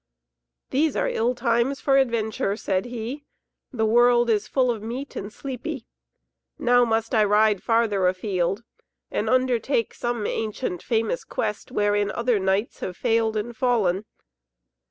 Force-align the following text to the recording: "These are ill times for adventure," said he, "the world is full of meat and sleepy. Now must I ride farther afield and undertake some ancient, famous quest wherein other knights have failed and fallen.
"These 0.71 0.95
are 0.95 1.07
ill 1.07 1.35
times 1.35 1.79
for 1.79 1.95
adventure," 1.95 2.57
said 2.57 2.85
he, 2.85 3.23
"the 3.71 3.85
world 3.85 4.31
is 4.31 4.47
full 4.47 4.71
of 4.71 4.81
meat 4.81 5.15
and 5.15 5.31
sleepy. 5.31 5.85
Now 6.57 6.83
must 6.83 7.13
I 7.13 7.23
ride 7.23 7.61
farther 7.61 8.07
afield 8.07 8.63
and 9.11 9.29
undertake 9.29 9.93
some 9.93 10.25
ancient, 10.25 10.81
famous 10.81 11.23
quest 11.23 11.69
wherein 11.69 12.09
other 12.09 12.39
knights 12.39 12.79
have 12.79 12.97
failed 12.97 13.37
and 13.37 13.55
fallen. 13.55 14.05